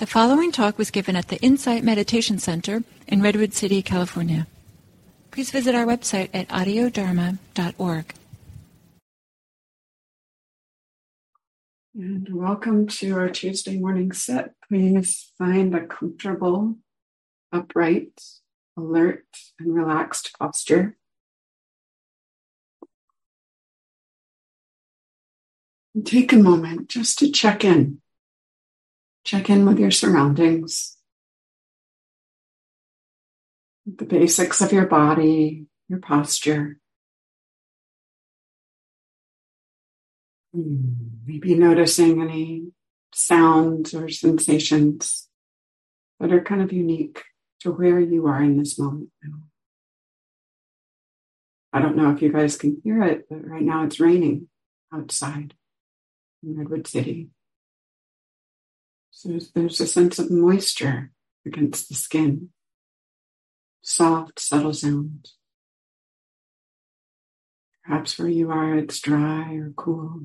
The 0.00 0.06
following 0.06 0.50
talk 0.50 0.78
was 0.78 0.90
given 0.90 1.14
at 1.14 1.28
the 1.28 1.36
Insight 1.42 1.84
Meditation 1.84 2.38
Center 2.38 2.84
in 3.06 3.20
Redwood 3.20 3.52
City, 3.52 3.82
California. 3.82 4.46
Please 5.30 5.50
visit 5.50 5.74
our 5.74 5.84
website 5.84 6.30
at 6.32 6.48
audiodharma.org. 6.48 8.14
And 11.94 12.28
welcome 12.34 12.86
to 12.86 13.14
our 13.18 13.28
Tuesday 13.28 13.78
morning 13.78 14.12
set. 14.12 14.54
Please 14.66 15.32
find 15.36 15.74
a 15.74 15.86
comfortable, 15.86 16.76
upright, 17.52 18.18
alert, 18.78 19.26
and 19.58 19.74
relaxed 19.74 20.30
posture. 20.38 20.96
Take 26.02 26.32
a 26.32 26.36
moment 26.36 26.88
just 26.88 27.18
to 27.18 27.30
check 27.30 27.66
in 27.66 28.00
Check 29.30 29.48
in 29.48 29.64
with 29.64 29.78
your 29.78 29.92
surroundings, 29.92 30.96
the 33.86 34.04
basics 34.04 34.60
of 34.60 34.72
your 34.72 34.86
body, 34.86 35.66
your 35.88 36.00
posture. 36.00 36.80
Maybe 40.52 41.54
noticing 41.54 42.20
any 42.20 42.72
sounds 43.14 43.94
or 43.94 44.08
sensations 44.08 45.28
that 46.18 46.32
are 46.32 46.42
kind 46.42 46.62
of 46.62 46.72
unique 46.72 47.22
to 47.60 47.70
where 47.70 48.00
you 48.00 48.26
are 48.26 48.42
in 48.42 48.58
this 48.58 48.80
moment 48.80 49.10
now. 49.22 49.38
I 51.72 51.80
don't 51.80 51.94
know 51.94 52.10
if 52.10 52.20
you 52.20 52.32
guys 52.32 52.56
can 52.56 52.80
hear 52.82 53.00
it, 53.04 53.28
but 53.30 53.46
right 53.46 53.62
now 53.62 53.84
it's 53.84 54.00
raining 54.00 54.48
outside 54.92 55.54
in 56.42 56.58
Redwood 56.58 56.88
City. 56.88 57.28
So 59.20 59.38
there's 59.54 59.78
a 59.82 59.86
sense 59.86 60.18
of 60.18 60.30
moisture 60.30 61.10
against 61.44 61.90
the 61.90 61.94
skin, 61.94 62.48
soft, 63.82 64.40
subtle 64.40 64.72
sounds. 64.72 65.36
Perhaps 67.84 68.18
where 68.18 68.28
you 68.28 68.50
are, 68.50 68.78
it's 68.78 68.98
dry 68.98 69.56
or 69.56 69.74
cool, 69.76 70.22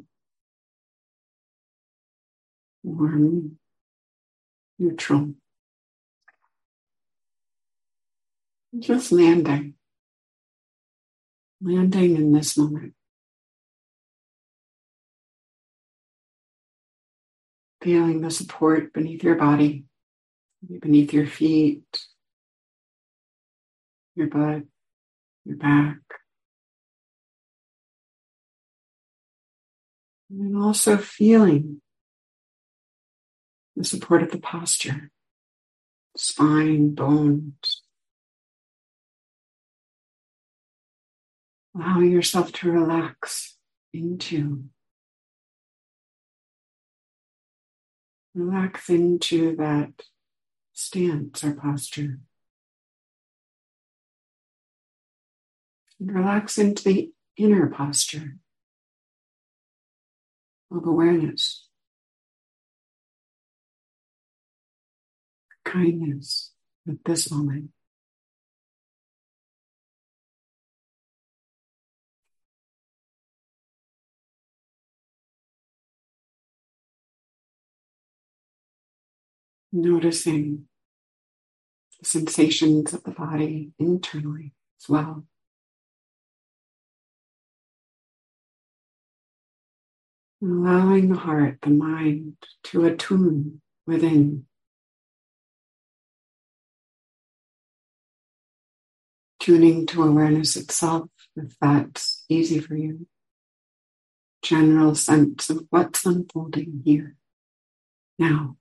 warm, 2.84 3.60
neutral. 4.80 5.34
Just 8.80 9.12
landing, 9.12 9.74
landing 11.62 12.16
in 12.16 12.32
this 12.32 12.58
moment. 12.58 12.95
Feeling 17.86 18.22
the 18.22 18.32
support 18.32 18.94
beneath 18.94 19.22
your 19.22 19.36
body, 19.36 19.86
beneath 20.82 21.14
your 21.14 21.28
feet, 21.28 21.84
your 24.16 24.26
butt, 24.26 24.64
your 25.46 25.58
back. 25.58 26.00
And 30.32 30.58
also 30.58 30.98
feeling 30.98 31.80
the 33.76 33.84
support 33.84 34.24
of 34.24 34.32
the 34.32 34.40
posture, 34.40 35.12
spine, 36.18 36.96
bones. 36.96 37.84
Allowing 41.76 42.12
yourself 42.12 42.52
to 42.54 42.72
relax 42.72 43.58
into 43.94 44.64
Relax 48.36 48.90
into 48.90 49.56
that 49.56 49.94
stance 50.74 51.42
or 51.42 51.54
posture. 51.54 52.20
And 56.02 56.14
relax 56.14 56.58
into 56.58 56.84
the 56.84 57.12
inner 57.38 57.68
posture 57.68 58.36
of 60.70 60.86
awareness, 60.86 61.70
kindness 65.64 66.52
at 66.90 66.98
this 67.06 67.32
moment. 67.32 67.70
Noticing 79.76 80.68
the 82.00 82.06
sensations 82.06 82.94
of 82.94 83.04
the 83.04 83.12
body 83.12 83.72
internally 83.80 84.54
as 84.82 84.90
well. 84.90 85.26
allowing 90.46 91.10
the 91.10 91.18
heart, 91.18 91.60
the 91.62 91.70
mind 91.70 92.36
to 92.64 92.86
attune 92.86 93.62
within. 93.88 94.46
Tuning 99.40 99.86
to 99.88 100.04
awareness 100.04 100.56
itself, 100.56 101.10
if 101.36 101.56
that's 101.60 102.24
easy 102.30 102.60
for 102.60 102.76
you. 102.76 103.08
General 104.42 104.96
sense 104.96 105.50
of 105.50 105.66
what's 105.70 106.06
unfolding 106.06 106.82
here, 106.84 107.16
now. 108.18 108.58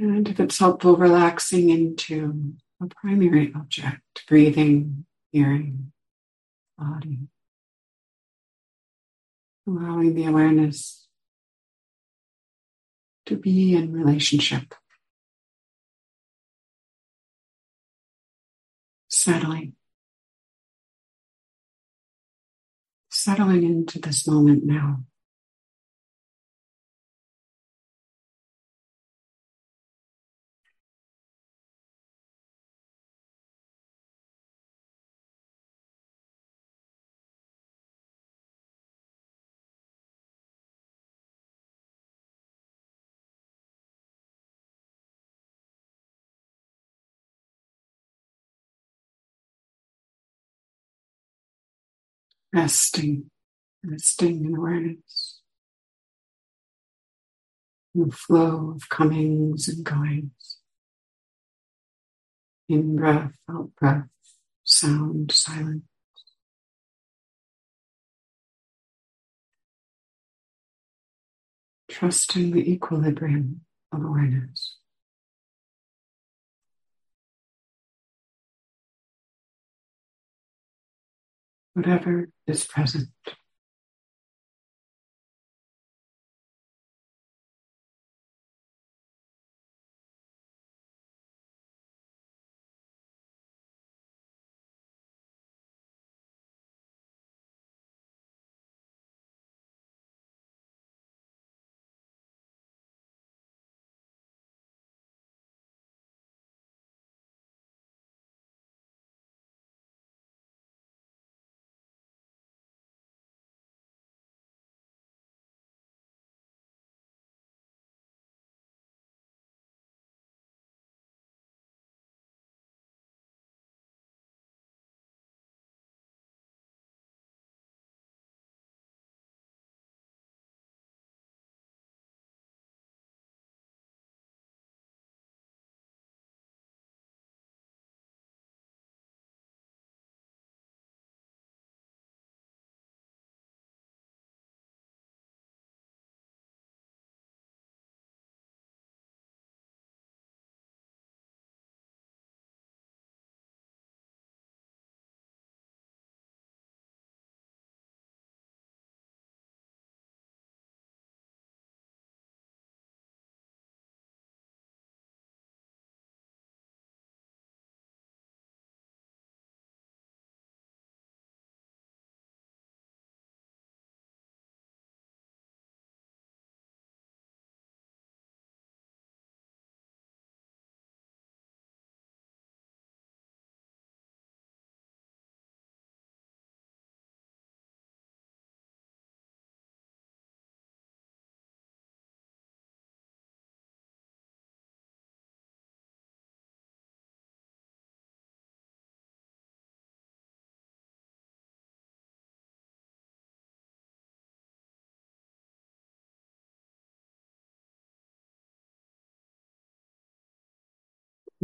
And 0.00 0.26
if 0.26 0.40
it's 0.40 0.58
helpful, 0.58 0.96
relaxing 0.96 1.68
into 1.68 2.54
a 2.82 2.86
primary 2.86 3.52
object, 3.54 4.00
breathing, 4.26 5.04
hearing, 5.30 5.92
body. 6.78 7.18
Allowing 9.68 10.14
the 10.14 10.24
awareness 10.24 11.06
to 13.26 13.36
be 13.36 13.74
in 13.76 13.92
relationship. 13.92 14.74
Settling. 19.08 19.74
Settling 23.10 23.64
into 23.64 23.98
this 23.98 24.26
moment 24.26 24.64
now. 24.64 25.04
Resting, 52.52 53.30
resting 53.84 54.44
in 54.44 54.56
awareness. 54.56 55.40
In 57.94 58.08
the 58.08 58.16
flow 58.16 58.74
of 58.76 58.88
comings 58.88 59.68
and 59.68 59.84
goings. 59.84 60.58
In 62.68 62.96
breath, 62.96 63.32
out 63.50 63.70
breath, 63.76 64.08
sound, 64.64 65.32
silence. 65.32 65.82
Trusting 71.88 72.52
the 72.52 72.72
equilibrium 72.72 73.62
of 73.92 74.04
awareness. 74.04 74.79
Whatever 81.74 82.28
is 82.46 82.64
present. 82.64 83.08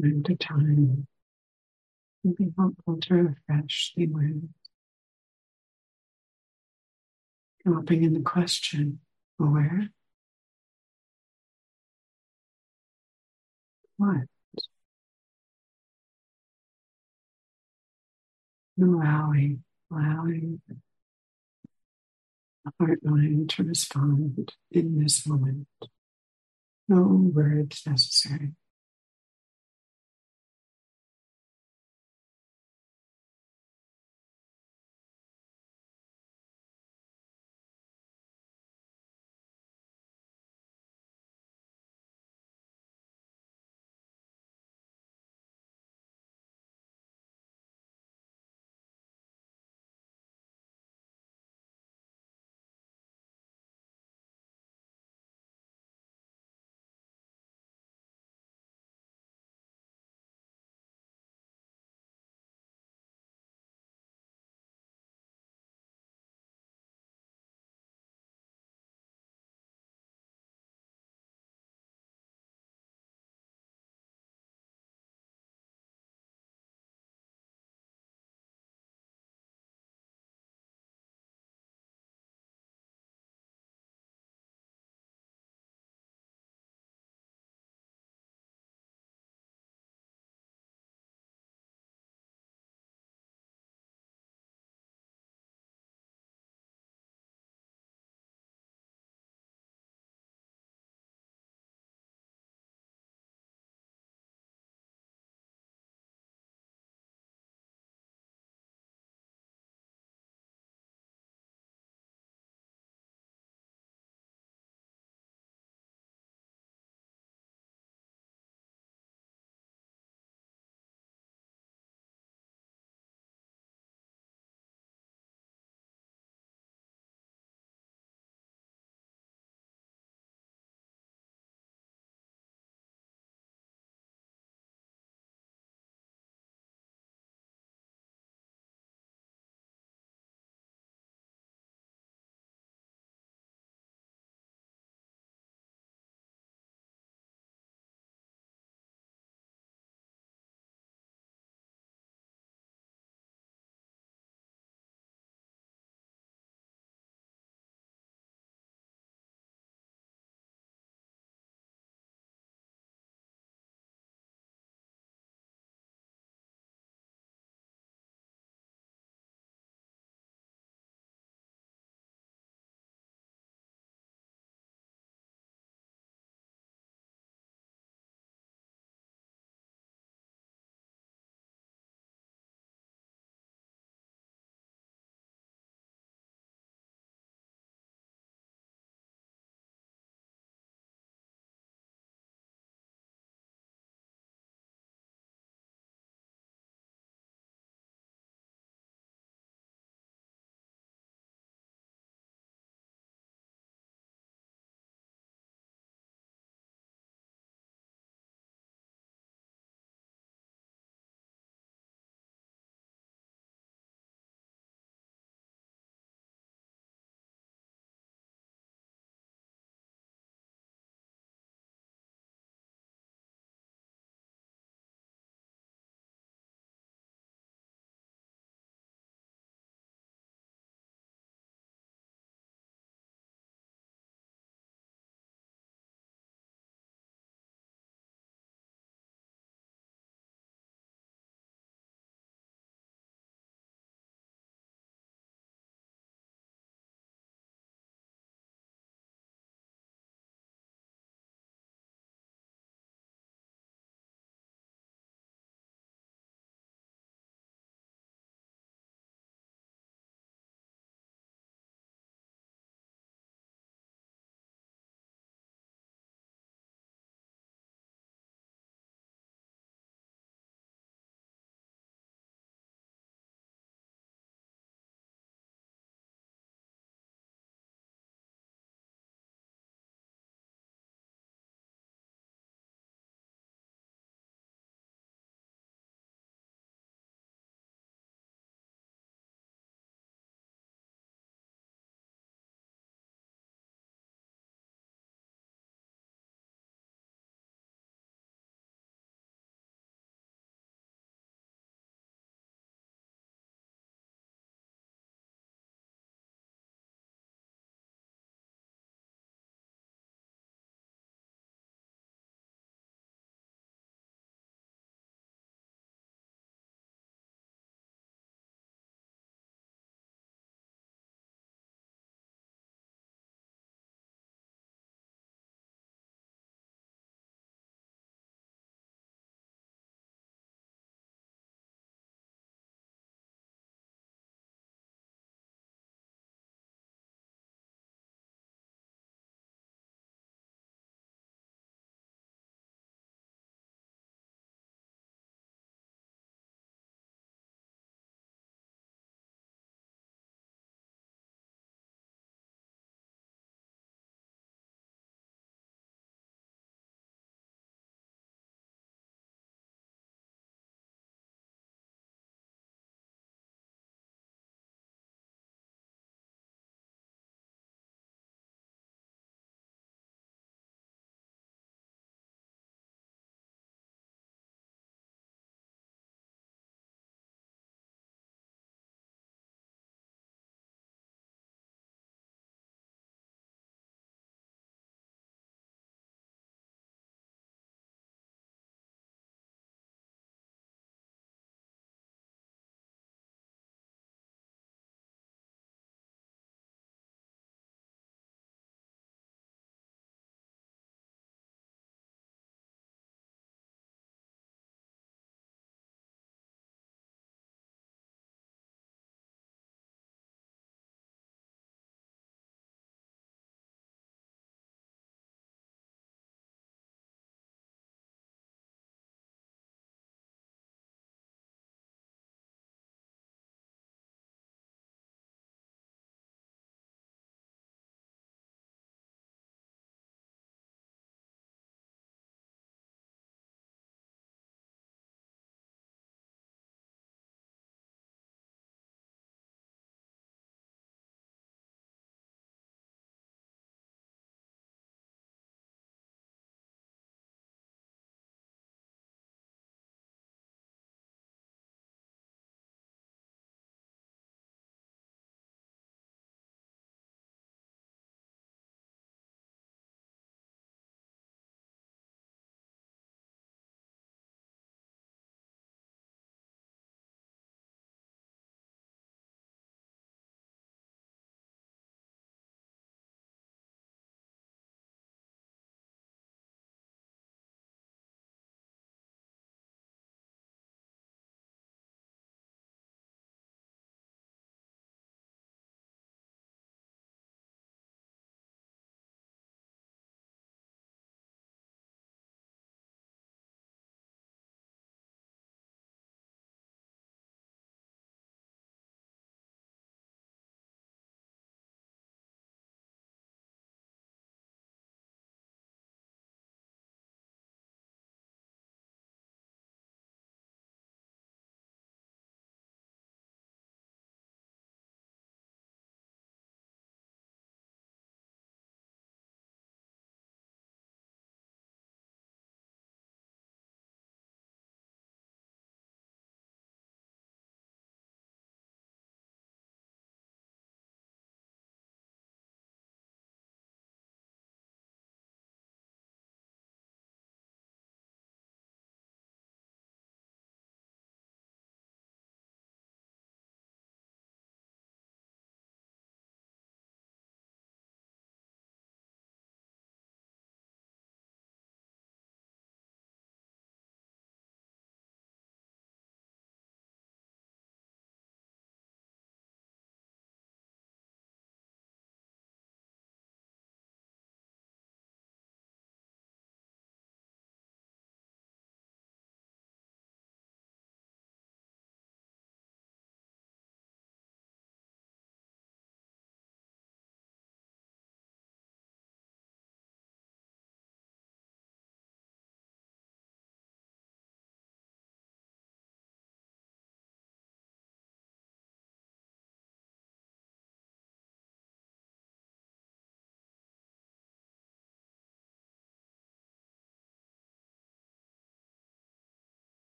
Time 0.00 0.22
to 0.24 0.36
time 0.36 1.06
can 2.22 2.32
be 2.32 2.52
helpful 2.56 2.98
to 3.00 3.14
refresh 3.14 3.92
the 3.96 4.04
awareness. 4.04 4.50
Dropping 7.64 8.04
in 8.04 8.14
the 8.14 8.20
question, 8.20 9.00
aware? 9.40 9.88
What? 13.96 14.26
Allowing, 18.80 19.64
allowing 19.90 20.60
the 20.68 20.76
heart 22.78 22.98
mind 23.02 23.50
to 23.50 23.64
respond 23.64 24.52
in 24.70 25.02
this 25.02 25.26
moment. 25.26 25.66
No 26.88 27.02
words 27.32 27.82
necessary. 27.86 28.52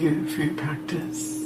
You 0.00 0.26
for 0.28 0.42
your 0.42 0.54
practice. 0.54 1.36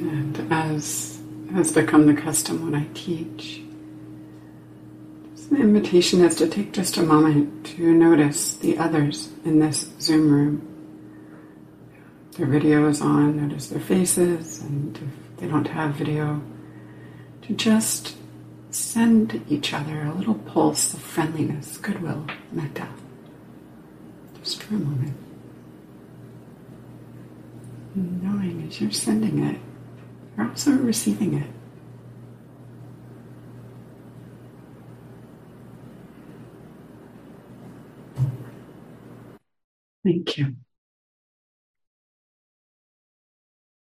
And 0.00 0.52
as 0.52 1.20
has 1.54 1.72
become 1.72 2.06
the 2.06 2.14
custom 2.14 2.64
when 2.70 2.74
I 2.80 2.86
teach, 2.94 3.62
the 5.50 5.56
invitation 5.56 6.24
is 6.24 6.34
to 6.36 6.48
take 6.48 6.72
just 6.72 6.96
a 6.96 7.02
moment 7.02 7.66
to 7.66 7.92
notice 7.92 8.54
the 8.54 8.78
others 8.78 9.30
in 9.44 9.60
this 9.60 9.90
Zoom 10.00 10.30
room. 10.30 10.68
Their 12.32 12.46
video 12.46 12.88
is 12.88 13.00
on, 13.00 13.36
notice 13.46 13.68
their 13.68 13.80
faces, 13.80 14.60
and 14.62 14.96
if 14.96 15.36
they 15.38 15.46
don't 15.46 15.68
have 15.68 15.94
video, 15.94 16.42
to 17.42 17.52
just 17.54 18.16
send 18.74 19.44
each 19.48 19.72
other 19.72 20.02
a 20.02 20.12
little 20.12 20.34
pulse 20.34 20.94
of 20.94 21.00
friendliness, 21.00 21.78
goodwill, 21.78 22.26
metta. 22.52 22.88
Just 24.42 24.62
for 24.62 24.74
a 24.74 24.78
moment. 24.78 25.16
knowing 27.94 28.66
as 28.66 28.80
you're 28.80 28.90
sending 28.90 29.44
it, 29.44 29.60
you're 30.36 30.48
also 30.48 30.72
receiving 30.72 31.34
it. 31.34 31.50